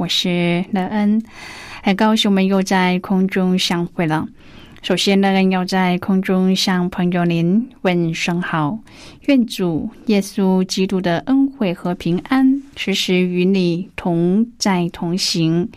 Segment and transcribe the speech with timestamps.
[0.00, 1.22] 我是乐恩，
[1.82, 4.26] 很高兴我们又在空中相会了。
[4.80, 8.78] 首先，乐恩要在空中向朋友您问声好，
[9.26, 15.68] 愿主耶稣基督的恩惠和平安时时与你同在同行。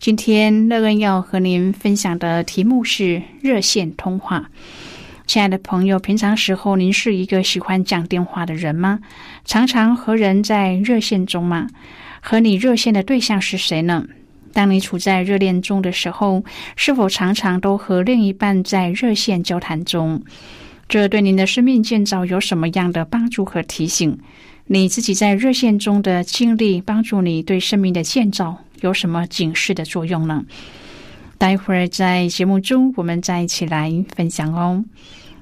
[0.00, 4.46] 今天，乐恩要和您分享的题目是热线通话。
[5.26, 9.00] 亲爱的朋友，平常时候您是一个喜欢讲电话的人吗？
[9.44, 11.68] 常常和人在热线中吗？
[12.24, 14.06] 和你热线的对象是谁呢？
[14.52, 16.44] 当你处在热恋中的时候，
[16.76, 20.22] 是否常常都和另一半在热线交谈中？
[20.88, 24.16] 这对您的生命建造有什么样的帮助和提醒？
[24.66, 30.44] 你自己在热线中的经历，帮助你对生命的建造有什么警示的作用呢？
[31.38, 34.84] 待会儿在节目中，我们再一起来分享哦。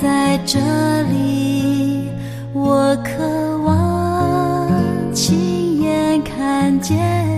[0.00, 0.58] 在这
[1.10, 2.10] 里
[2.52, 7.33] 我渴望亲眼看见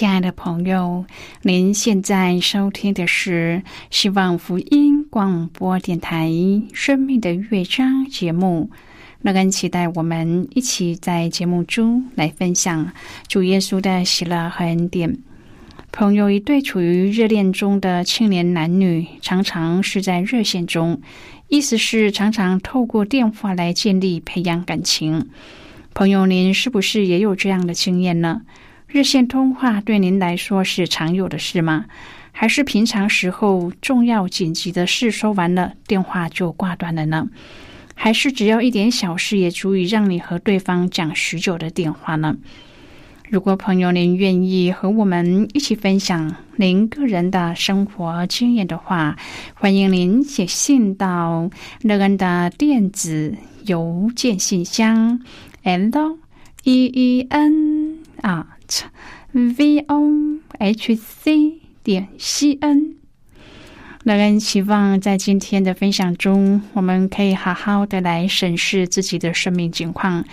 [0.00, 1.04] 亲爱的朋友，
[1.42, 6.26] 您现在收听的是希望福音广播电台
[6.72, 8.70] 《生命的乐章》节目。
[9.20, 12.90] 乐恩期待我们一起在节目中来分享
[13.28, 15.18] 主耶稣的喜乐和恩典。
[15.92, 20.98] 朋友，一对处于热恋中的青年男女，常常是在热线中，
[21.48, 25.28] 意思是常常透过电话来建立、培养感情。
[25.92, 28.40] 朋友，您是不是也有这样的经验呢？
[28.90, 31.84] 热线通话对您来说是常有的事吗？
[32.32, 37.28] 还是平常时候重要紧急的事说完了，电话就挂断了呢？
[37.94, 42.36] 还是只要一点小事也足以让你和对方讲许久的电话呢？
[43.28, 49.16] 如果朋友您愿意和我们一起分享您个人的生活经验的话，
[49.54, 51.48] 欢迎您写信到
[51.82, 55.20] 乐恩的电子邮件信箱
[55.62, 56.18] ，l
[56.64, 58.56] e e n 啊。
[59.32, 62.96] V o h c 点 c n，
[64.04, 70.24] 乐恩希望在今天的分享中，我们可以好好的来审视自己的生命情况。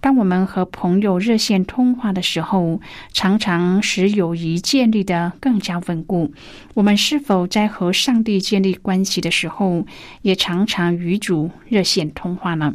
[0.00, 2.80] 当我们和朋友热线通话的时候，
[3.12, 6.32] 常常使友谊建立的更加稳固。
[6.74, 9.86] 我们是否在和上帝建立关系的时候，
[10.22, 12.74] 也常常与主热线通话呢？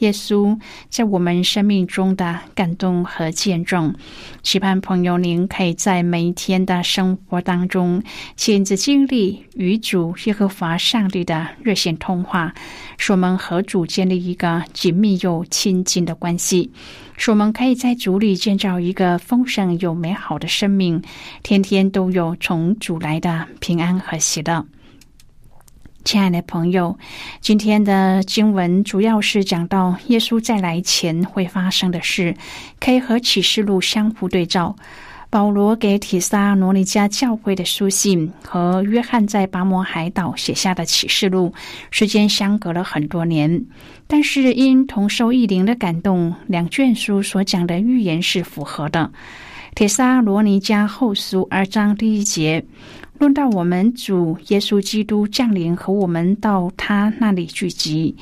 [0.00, 0.58] 耶稣
[0.90, 3.94] 在我们生命中的感动和见证，
[4.42, 8.02] 期盼朋友您可以在每一天的生活当中
[8.36, 10.14] 亲自经历与主。
[10.26, 12.54] 耶和华上帝的热线通话，
[12.96, 13.84] 使我们和主。
[13.84, 16.70] 建立一个紧密又亲近的关系，
[17.16, 18.20] 使我们可以在主。
[18.20, 21.02] 里建造一个丰盛又美好的生命，
[21.42, 23.00] 天天都有从主。
[23.00, 24.66] 来的平安和喜乐。
[26.04, 26.98] 亲爱的朋友，
[27.40, 32.34] 今天的经文主要是讲到耶稣再来前会发生的事，
[32.80, 34.74] 可以和启示录相互对照。
[35.28, 41.54] 保罗给提撒罗尼加教会的书信和约翰在巴摩海岛写下的启示录，
[41.92, 43.64] 时间相隔了很多年，
[44.08, 49.12] 但是因同受异灵的感动，两卷书所讲的预言是符合的。
[49.74, 52.64] 铁撒罗尼迦后书二章第一节。
[53.18, 58.16] 论到我们主耶稣基督降临和我们到他那里聚集，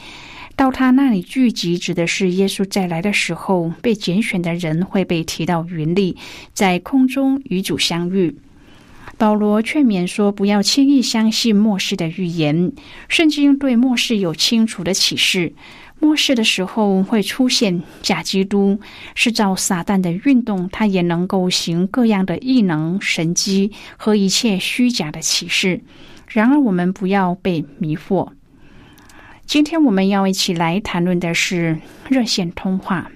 [0.57, 6.17] 到他那里聚集指的是耶稣再来的时候，被拣选的人会被提到云里，
[6.53, 8.37] 在空中与主相遇。
[9.17, 12.73] 保罗劝勉说：“不要轻易相信末世的预言，
[13.09, 15.53] 圣经对末世有清楚的启示。”
[16.01, 18.79] 末世的时候会出现假基督，
[19.15, 25.81] 是照撒旦的运动，他也能够行各样的异能、神迹和一切虚假的启示。
[26.29, 28.29] 然而，我们不要被迷惑。
[29.45, 33.11] 今天我们要一起来谈论的是热线通话。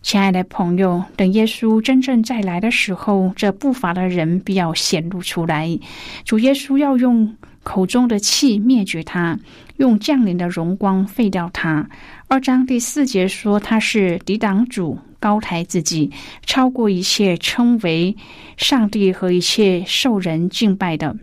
[0.00, 5.78] 亲爱的朋友，等耶稣真正再来的时候，这不法的人必要显露出来。
[6.24, 7.36] 主耶稣要用。
[7.62, 9.38] 口中的气灭绝他，
[9.76, 11.88] 用降临的荣光废掉他。
[12.28, 16.10] 二章第四节说他是抵挡主，高抬自己，
[16.44, 18.16] 超过一切称为
[18.56, 21.16] 上帝和一切受人敬拜的，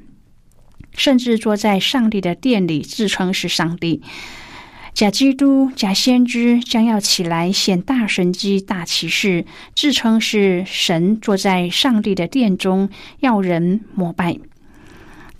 [0.93, 4.01] 甚至坐在上帝的殿里自称是上帝。
[4.93, 14.37] 假基督、假先知将要起来显大神机、大骑士，自称是神，坐在上帝的殿中，要人膜拜。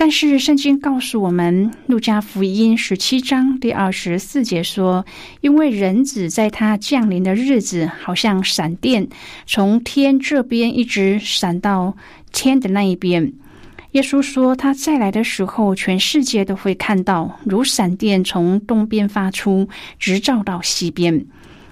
[0.02, 5.06] 但是圣经告诉我们，《路加福音》十七章第二十四节说
[5.42, 9.10] ：“因为人子在他降临的日子，好像闪电
[9.46, 11.98] 从天这边一直闪到
[12.32, 13.34] 天的那一边。”
[13.92, 19.68] 耶稣说：“他再来的时候，全世界都会看到，如闪电从东边发出，
[20.00, 21.26] 直照到西边，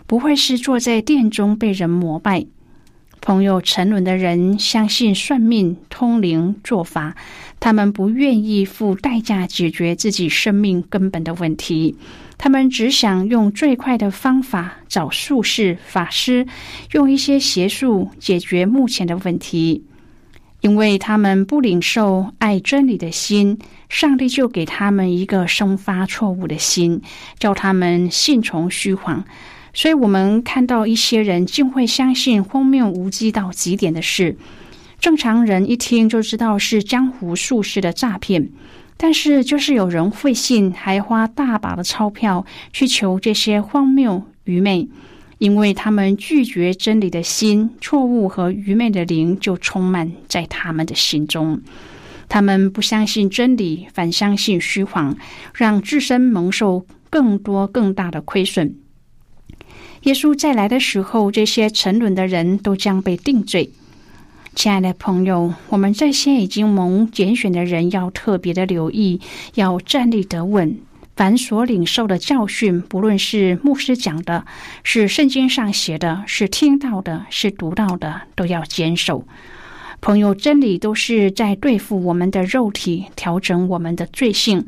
[0.05, 2.45] 不会是坐在殿中被人膜拜。”
[3.21, 7.15] 朋友，沉沦的人相信算命、通灵做法，
[7.59, 11.97] 他们不愿意付代价解决自己生命根本的问题。
[12.37, 16.45] 他们只想用最快的方法找术士、法师，
[16.91, 19.83] 用一些邪术解决目前的问题。
[20.61, 23.59] 因为他们不领受爱真理的心，
[23.89, 27.01] 上帝就给他们一个生发错误的心，
[27.37, 29.23] 叫他们信从虚谎。
[29.77, 34.35] 所以，我们看到一些人竟会相信荒谬无稽到极点的事。
[34.99, 38.49] 正常人一听就知道是江湖术士的诈骗，
[38.97, 42.43] 但是就是有人会信，还花大把的钞票
[42.73, 44.89] 去求这些荒谬愚昧，
[45.37, 51.61] 因为他们拒绝真理的心，错误和愚昧的灵就充满在他们的心中。
[52.27, 55.15] 他们不相信真理，反相信虚谎，
[55.53, 58.75] 让自身蒙受更多更大的亏损。
[60.03, 63.71] 耶稣再来的时候，这些沉沦的人都将被定罪。
[64.55, 69.21] 亲爱的朋友，我们这些已经蒙拣选的人，要特别的留意，
[69.55, 70.79] 要站立得稳。
[71.15, 74.45] 凡所领受的教训，不论是牧师讲的，
[74.83, 79.25] 是圣经上写的，是听到的，是读到的，都要坚守。
[79.99, 84.67] 朋友，真理都是在对付我们的肉体，调整我们的罪性。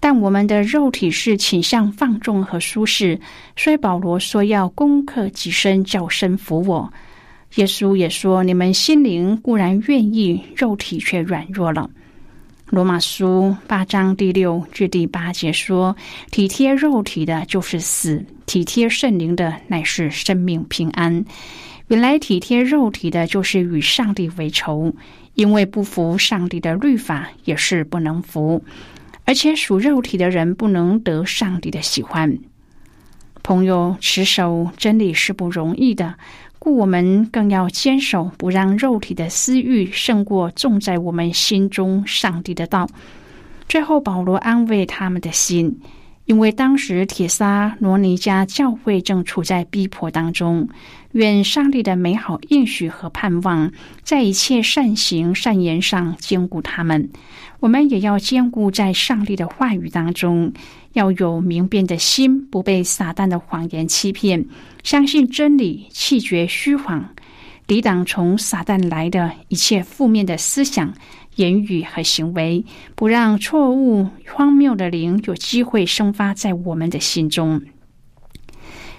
[0.00, 3.20] 但我们的肉体是倾向放纵和舒适，
[3.54, 6.92] 所以保罗说要攻克己身，叫身服我。
[7.56, 11.90] 耶稣也说：你们心灵固然愿意，肉体却软弱了。
[12.70, 15.96] 罗马书八章第六至第八节说：
[16.30, 21.24] 体贴肉体的，就是死；体贴圣灵的，乃是生命平安。
[21.88, 24.94] 原来体贴肉体的，就是与上帝为仇，
[25.34, 28.62] 因为不服上帝的律法，也是不能服。
[29.30, 32.36] 而且属肉体的人不能得上帝的喜欢。
[33.44, 36.16] 朋友持守真理是不容易的，
[36.58, 42.88] 故我们更要坚守，不让肉体的私欲胜过种在我们心中上帝的道。
[43.68, 45.78] 最后，保罗安慰他们的心。
[46.24, 50.68] 因为当时铁沙罗尼加教会正处在逼迫当中，
[51.12, 57.10] 愿上帝的美好应许和盼望在一切善行善言上兼顾他们。
[57.58, 60.52] 我们也要兼顾在上帝的话语当中，
[60.92, 64.46] 要有明辨的心，不被撒旦的谎言欺骗，
[64.82, 67.10] 相信真理，弃绝虚谎，
[67.66, 70.94] 抵挡从撒旦来的一切负面的思想。
[71.36, 72.64] 言语和行为，
[72.94, 77.62] 不让错误、荒谬的灵有机会生发在我们的心中。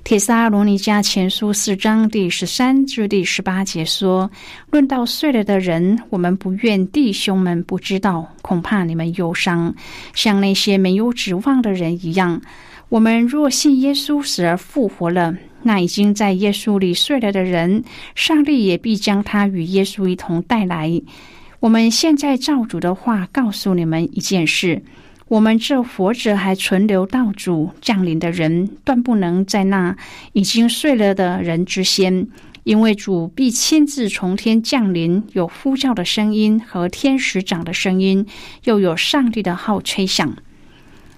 [0.03, 4.29] 铁萨罗尼迦前书四章第十三至第十八节说
[4.71, 9.73] ：“论到睡了的人，我们不愿弟兄们不知道，恐怕你们忧伤，
[10.13, 12.41] 像那些没有指望的人一样。
[12.89, 17.83] 我们若信耶稣死而复活了，那已经在耶稣里睡了的人，
[18.15, 21.01] 上帝也必将他与耶稣一同带来。”
[21.61, 24.81] 我们现在照主的话告诉你们一件事：
[25.31, 29.95] 我们这活着还存留到主降临的人，断不能在那
[30.33, 32.27] 已经睡了的人之先，
[32.65, 38.25] 因为主必亲自从天降临，有呼叫的声音和天使长的声音，
[38.65, 40.35] 又有上帝的号吹响。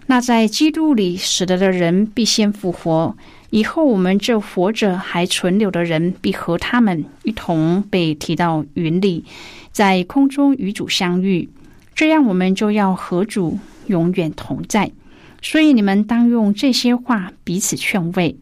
[0.06, 3.18] 那在基督里死了的人必先复活，
[3.50, 9.26] 以后我们这活着还存留的人必和他们一同被提到云里。
[9.72, 11.50] 在空中与主相遇，
[11.96, 14.92] 这样我们就要和主永远同在。
[15.42, 18.36] 所以你们当用这些话彼此劝慰。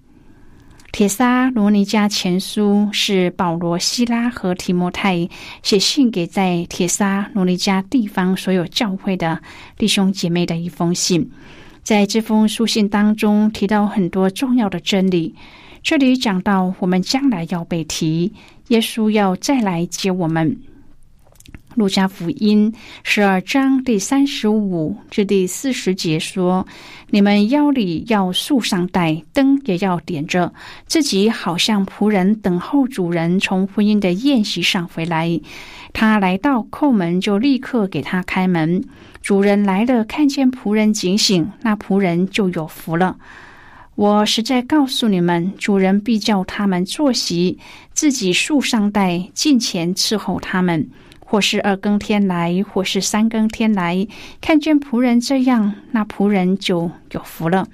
[0.91, 5.27] 铁沙罗尼迦前书是保罗、希拉和提摩太
[5.63, 9.41] 写信给在铁沙罗尼迦地方所有教会的
[9.77, 11.31] 弟兄姐妹的一封信。
[11.81, 15.33] 在这封书信当中提到很多重要的真理。
[15.81, 18.31] 这里讲到我们将来要被提，
[18.67, 20.55] 耶稣要再来接我们。
[21.75, 22.74] 路加福音
[23.04, 26.68] 十二章第三十五至第四十节说
[27.12, 30.54] ：“你们腰里要束上带，灯也要点着，
[30.86, 35.40] 自己好像仆人等候主人从婚姻的宴席上回来。
[35.94, 38.84] 他来到叩门，就立刻给他开门。
[39.22, 43.18] 主人来了，看见仆人警醒，那仆人就有福了。
[43.96, 47.60] 我实在告诉你们，主人必叫他们坐席，
[47.94, 50.90] 自己束上带，近前伺候他们。”
[51.31, 54.05] 或是二更天来，或是三更天来，
[54.41, 57.69] 看见仆人这样，那仆人就有福了。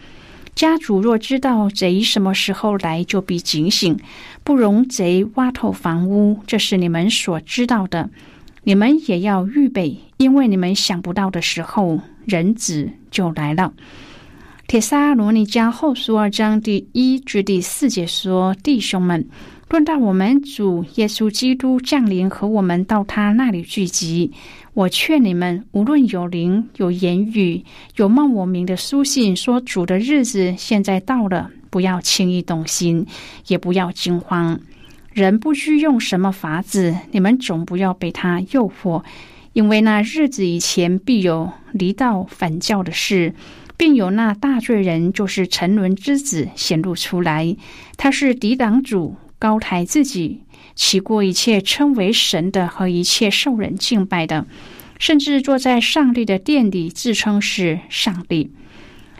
[0.53, 3.97] 家主若知道贼什么时候来，就必警醒，
[4.43, 6.39] 不容贼挖透房屋。
[6.45, 8.11] 这是你们所知道的，
[8.61, 13.73] 你们也要预备，因为你们想不到的时候，人子就来了。
[14.67, 19.27] 铁沙罗尼迦后书二章第一至第四节说：“弟兄们。”
[19.69, 24.31] 论到我们主耶稣基督降临和我们到他那里聚集，
[24.73, 27.65] 我劝你们，无论有灵、有言语、
[27.97, 33.05] 有冒我名的书信，说主的日子现在到了，不要轻易动心，
[33.47, 34.61] 也不要惊慌。
[35.11, 39.03] 人不需用什么法子，你们总不要被他诱惑，
[39.51, 43.33] 因为那日子以前必有离道反教的事，
[43.75, 47.57] 并有那大罪人，就是沉沦之子显露出来，
[47.97, 49.17] 他是抵挡主。
[49.39, 50.41] 高抬自己，
[50.75, 54.45] 起过一切称为神的和一切受人敬拜的，
[54.99, 58.51] 甚至坐在上帝的殿里，自称是上帝。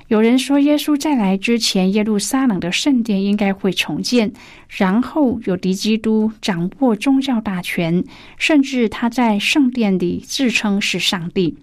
[0.07, 4.31] 有人说，耶稣再来之前，耶路撒冷的圣殿应该会重建，
[4.69, 8.05] 然后有敌基督掌握宗教大权，
[8.37, 11.57] 甚至他在圣殿里自称是上帝。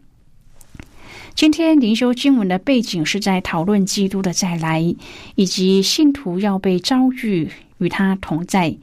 [1.34, 4.94] 今天灵修经文的背景是在讨论基督的再来，
[5.34, 8.76] 以及信徒要被遭遇与他同在。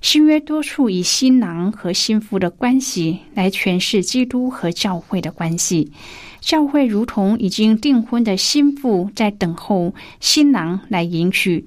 [0.00, 5.92] 新约多处以新郎和新妇的关系来诠释基督和教会的关系。
[6.40, 11.64] 教会如同已经订婚的新妇，在等候新郎来迎娶。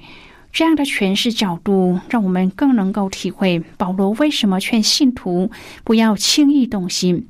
[0.52, 5.50] 这样的诠释角度，让我们更能够体会保罗为什么劝信徒
[5.86, 7.28] 不要轻易动心。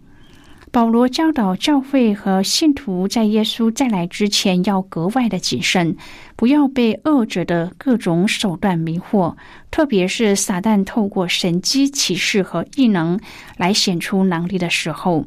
[0.75, 5.95] 保罗教导教会和信徒在耶稣再来之前要格外的谨慎，
[6.35, 9.37] 不要被恶者的各种手段迷惑，
[9.71, 13.17] 特别是撒旦透过神机启示和异能
[13.55, 15.25] 来显出能力的时候。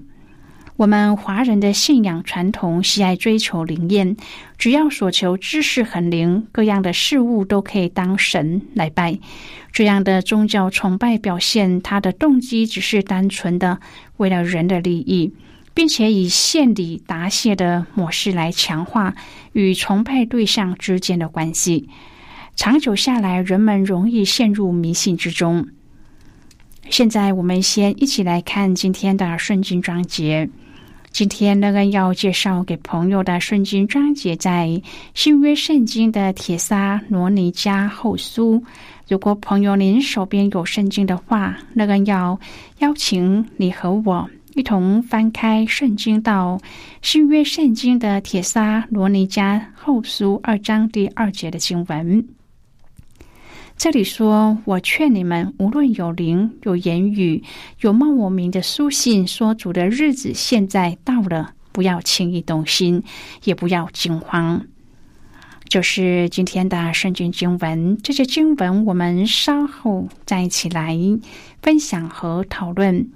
[0.78, 4.16] 我们华人的信仰传统喜爱追求灵验，
[4.58, 9.18] 只要所求知识很灵，各样的事物都可以当神来拜。
[9.73, 13.80] 这样的宗教崇拜表现，它的动机只是单纯的
[14.18, 15.32] 为了人的利益，
[15.75, 19.16] 并且以献礼答谢的模式来强化
[19.54, 21.88] 与崇拜对象之间的关系。
[22.54, 25.66] 长久下来，人们容易陷入迷信之中。
[26.88, 30.49] 现在，我们先一起来看今天的圣经章节。
[31.11, 34.81] 今天那个要介绍给朋友的圣经章节，在
[35.14, 38.62] 新约圣经的铁撒罗尼迦后书。
[39.09, 42.38] 如果朋友您手边有圣经的话，那个要
[42.79, 46.61] 邀请你和我一同翻开圣经到
[47.03, 52.38] 新约圣经的铁撒罗尼迦后书二章第二节的经文。
[53.79, 57.45] 这里说：“我劝你们，无论有灵、有言语、
[57.81, 63.05] 有冒我名的书信，说主的日子现在到了，不要轻易动心，
[63.45, 64.67] 也不要惊慌。”
[65.71, 67.97] 就是今天的圣经经文。
[68.03, 70.99] 这些经文我们稍后再一起来
[71.62, 73.09] 分享和讨论。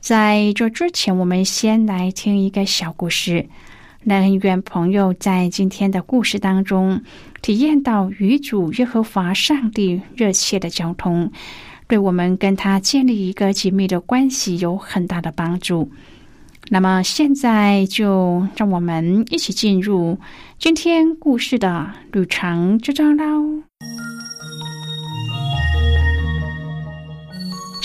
[0.00, 3.50] 在这之前，我们先来听一个小故事。
[4.06, 7.02] 能愿朋友在今天的故事当中。
[7.42, 11.30] 体验到与主耶和华上帝热切的交通，
[11.86, 15.90] 对我们跟他建立一个紧密的关系有很大的帮助。
[16.70, 20.18] 那么现在就让我们一起进入
[20.58, 23.65] 今天故事的旅程之中喽。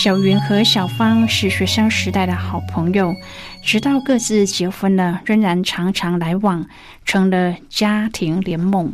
[0.03, 3.15] 小云和小芳是学生时代的好朋友，
[3.63, 6.65] 直到各自结婚了，仍然常常来往，
[7.05, 8.91] 成了家庭联盟。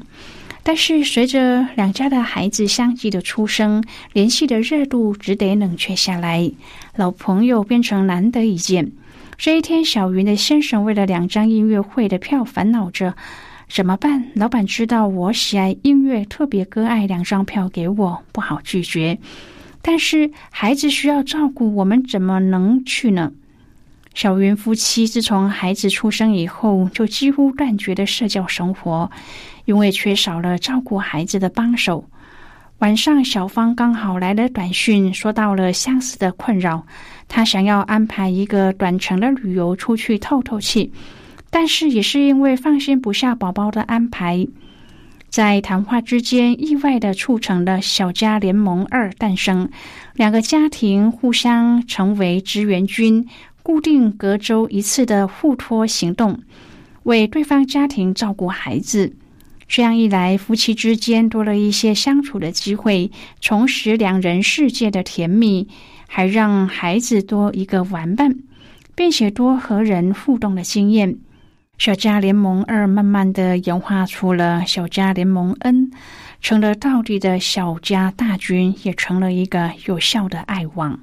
[0.63, 6.51] 但是，随着两家的孩子相继的出生，联系的热度只得冷却下来。
[6.97, 8.91] 老朋友变成难得一见。
[9.37, 13.15] 这一天，小云的先生为了两张音乐会的票烦恼着，
[13.69, 14.31] 怎么办？
[14.35, 19.17] 老板知道我喜爱音乐，特别割爱两张票给我，不好拒绝。
[19.87, 23.31] 但是孩子需要照顾，我们怎么能去呢？
[24.13, 29.09] 小云夫妻自从孩子出生以后，就几乎断绝了社交生活。
[29.63, 32.03] 因为缺少了照顾孩子的帮手，
[32.79, 36.85] 晚上小芳刚好来了短讯，说到了相似的困扰。
[37.29, 40.91] 她想要安排一个短程的旅游出去透透气，
[41.49, 44.45] 但是也是因为放心不下宝宝的安排，
[45.37, 49.69] 在谈话之间意外的促成了小家联盟二诞生，
[50.15, 53.23] 两个家庭互相成为支援军，
[53.61, 56.39] 固定隔周一次的互托行动，
[57.03, 59.13] 为对方家庭照顾孩子。
[59.67, 65.67] 这样一来，夫妻之间多了一些相处的机会，重拾两人世界的甜蜜，
[66.07, 68.35] 还让孩子多一个玩伴，
[68.95, 71.19] 并且多和人互动的经验。
[71.77, 75.91] 小家联盟二慢慢的演化出了小家联盟 N，
[76.41, 80.99] 成了到底的小家大军，也成了一个有效的爱网。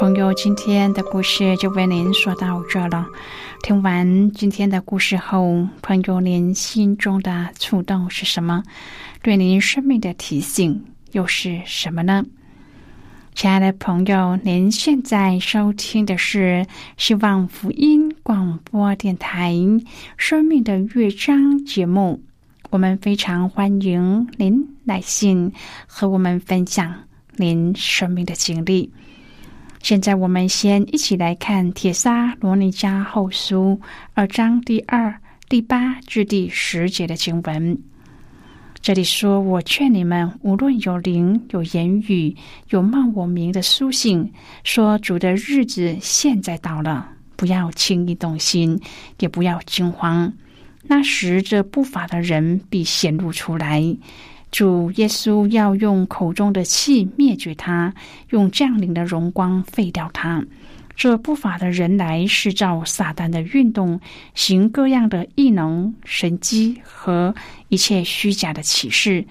[0.00, 3.06] 朋友，今天的故事就为您说到这了。
[3.62, 8.64] 听完今天的故事后，朋友您心中的触动是什么？
[9.22, 12.24] 对您生命的提醒又是什么呢？
[13.36, 16.64] 亲爱的朋友，您现在收听的是
[16.96, 19.52] 希望福音广播电台
[20.16, 22.18] 《生命的乐章》节目。
[22.70, 25.52] 我们非常欢迎您来信
[25.86, 26.94] 和我们分享
[27.34, 28.90] 您生命的经历。
[29.82, 33.78] 现在我们先一起来看《铁沙罗尼迦后书》
[34.14, 35.14] 二章第二、
[35.50, 37.78] 第八至第十节的经文。
[38.86, 42.32] 这里说：“我劝你们，无论有灵、有言语、
[42.70, 48.80] 有冒我名的书信，说主的日子现在到了，不要轻易动心，
[49.18, 50.32] 也不要惊慌。
[50.84, 53.84] 那时，这不法的人必显露出来。
[54.52, 57.92] 主耶稣要用口中的气灭绝他，
[58.30, 60.44] 用降临的荣光废掉他。
[60.96, 64.00] 这不法的人来是照撒旦的运动，
[64.34, 67.34] 行各样的异能、神机和
[67.68, 69.26] 一切虚假的启示，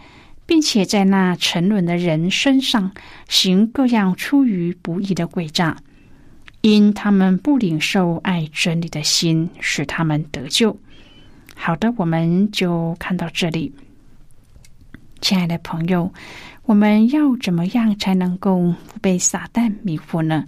[0.46, 2.92] 并且在那沉沦的人身上
[3.28, 5.76] 行各样出于不义的诡诈，
[6.62, 10.78] 因他们不领受爱真理的心，使他们得救。
[11.56, 13.74] 好的，我们就看到这里，
[15.20, 16.14] 亲爱的朋友，
[16.66, 18.60] 我们要怎么样才能够
[18.94, 20.46] 不被撒旦迷惑呢？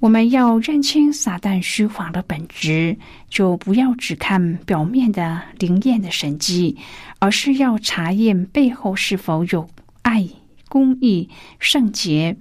[0.00, 2.96] 我们要认清撒旦虚谎的本质，
[3.28, 6.78] 就不要只看表面的灵验的神迹，
[7.18, 9.68] 而是要查验背后是否有
[10.00, 10.26] 爱、
[10.70, 12.34] 公义、圣洁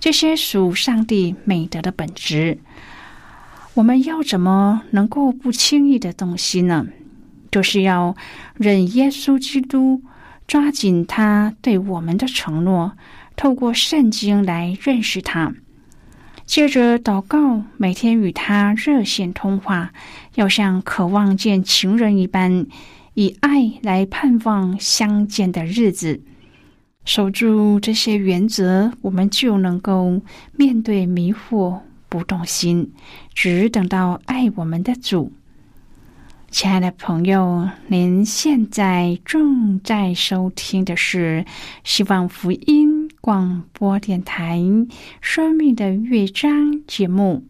[0.00, 2.58] 这些属上帝美德的本质。
[3.74, 6.84] 我们要怎么能够不轻易的动心呢？
[7.52, 8.16] 就是要
[8.56, 10.02] 认耶稣基督，
[10.48, 12.92] 抓紧他对我们的承诺，
[13.36, 15.54] 透过圣经来认识他。
[16.56, 19.92] 接着祷告，每天与他热线通话，
[20.36, 22.66] 要像渴望见情人一般，
[23.12, 26.22] 以爱来盼望相见的日子。
[27.04, 32.90] 守住这些原则，我们就能够面对迷惑不动心，
[33.34, 35.30] 只等到爱我们的主。
[36.50, 41.44] 亲爱的朋友，您现在正在收听的是
[41.84, 42.95] 希望福音
[43.26, 44.56] 广播电台
[45.20, 47.42] 《生命的乐章》节目。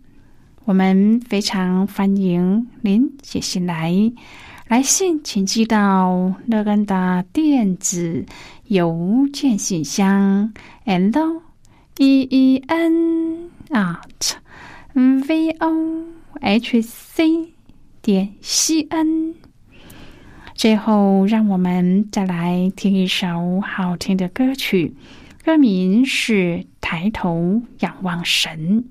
[0.65, 3.93] 我们非常欢迎您写信来，
[4.69, 8.25] 来信请寄到乐恩的电子
[8.69, 10.51] 邮件信箱
[10.87, 11.43] ：l
[11.99, 14.37] e e n at
[14.95, 16.07] v o
[16.41, 17.53] h c。
[18.01, 19.35] 点 c n。
[20.55, 24.95] 最后，让我们再来听一首好听的歌曲，
[25.47, 26.33] 歌名是
[26.81, 28.85] 《抬头仰望神》。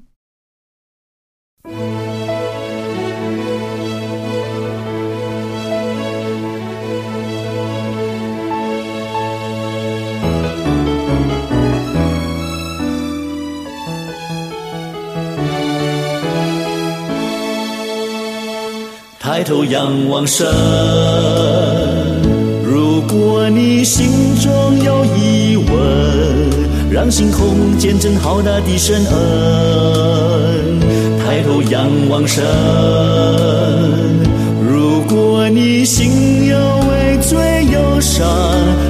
[19.20, 20.48] 抬头仰望神，
[22.64, 26.35] 如果你心中有疑问，
[26.96, 30.80] 让星空见证浩大的神恩。
[31.20, 32.42] 抬头仰望神，
[34.62, 36.58] 如果你心有
[36.90, 38.26] 畏罪忧伤，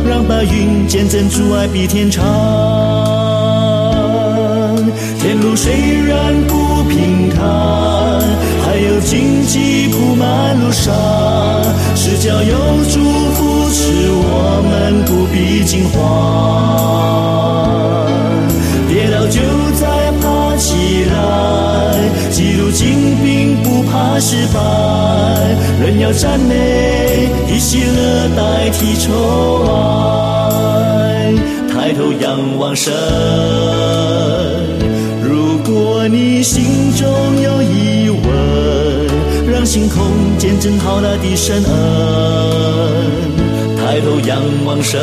[0.08, 2.24] 让白云见证主爱比天长。
[5.20, 5.74] 天路虽
[6.06, 7.44] 然不平坦，
[8.64, 10.94] 还有荆棘铺满路上，
[11.96, 13.00] 是叫有主
[13.34, 17.35] 扶持我们不必惊慌。
[24.20, 24.60] 失败，
[25.82, 31.34] 人要赞美，以喜乐代替愁哀，
[31.72, 32.94] 抬头仰望神。
[35.22, 37.08] 如果你心中
[37.42, 38.26] 有疑问，
[39.52, 41.72] 让星空见证浩大的神恩，
[43.78, 45.00] 抬头仰望神。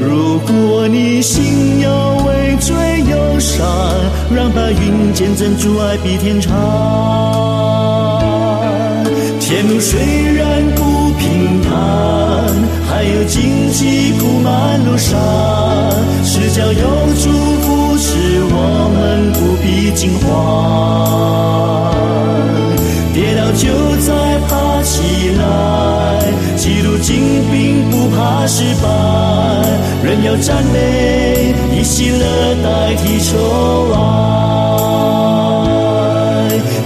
[0.00, 1.90] 如果你心有
[4.30, 6.52] 让白云见证主爱比天长。
[9.40, 10.00] 天路虽
[10.34, 11.70] 然不平坦，
[12.88, 15.18] 还有荆棘铺满路上，
[16.24, 16.88] 是叫有
[17.22, 17.30] 祝
[17.62, 17.76] 福。
[17.98, 18.12] 是
[18.50, 20.28] 我们不必惊慌，
[23.14, 23.64] 跌倒就
[24.04, 24.12] 再
[24.46, 25.40] 爬起来，
[26.56, 27.65] 记录精兵
[28.16, 28.88] 怕失败，
[30.02, 33.36] 人要赞美，以喜乐代替愁
[33.92, 33.96] 哀。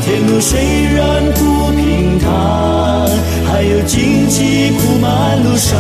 [0.04, 0.58] 天路虽
[0.92, 0.98] 然
[1.34, 2.28] 不平坦，
[3.46, 5.78] 还有荆棘铺满路上，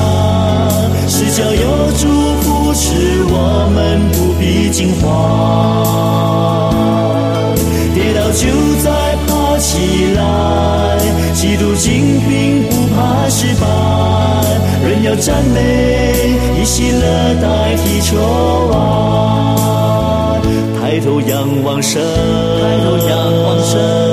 [1.08, 2.06] 是叫有祝
[2.42, 2.50] 福。
[2.72, 5.02] 是我们不必惊慌，
[7.92, 8.46] 跌倒就
[8.80, 8.88] 再
[9.26, 10.20] 爬起来，
[11.34, 13.66] 基督精兵不怕失败，
[15.02, 16.14] 要赞美，
[16.60, 18.16] 以喜乐代替愁
[18.72, 20.40] 哀，
[20.78, 24.09] 抬头仰望神，抬头仰望神。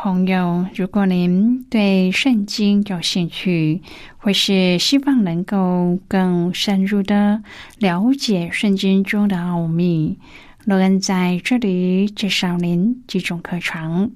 [0.00, 3.82] 朋友，如果您对圣经有兴趣，
[4.16, 7.42] 或是希望能够更深入的
[7.78, 10.16] 了解圣经中的奥秘，
[10.64, 14.12] 罗恩在这里介绍您几种课程。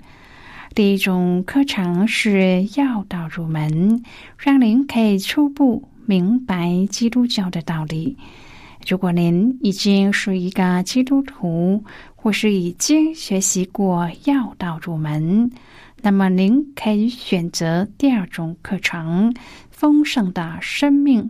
[0.73, 4.05] 第一种课程是要道入门，
[4.39, 8.17] 让您可以初步明白基督教的道理。
[8.87, 11.85] 如果您已经是一个基督徒，
[12.17, 15.51] 或是已经学习过要道入门，
[16.03, 19.33] 那么您可以选择第二种课程
[19.71, 21.23] 《丰盛的生命》。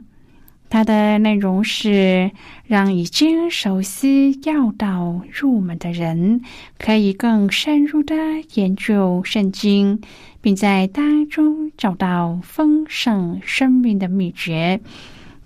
[0.71, 2.31] 它的内容是
[2.65, 6.41] 让已经熟悉要道入门的人，
[6.79, 8.15] 可以更深入的
[8.55, 10.01] 研究圣经，
[10.41, 14.81] 并在当中找到丰盛生命的秘诀。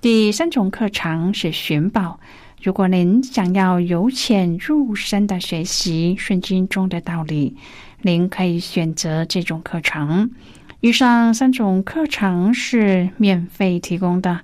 [0.07, 2.21] 第三种课程是寻宝。
[2.63, 7.57] 如果您想要由浅入深的学习圣经中的道理，
[8.03, 10.31] 您可以选择这种课程。
[10.79, 14.43] 以上三种课程是免费提供的。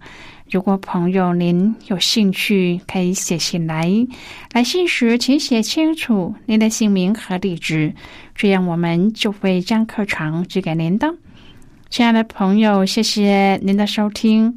[0.50, 3.88] 如果朋友您有兴趣，可以写信来。
[4.52, 7.94] 来信时请写清楚您的姓名和地址，
[8.34, 11.14] 这样我们就会将课程寄给您的。
[11.88, 14.56] 亲爱的朋友，谢谢您的收听。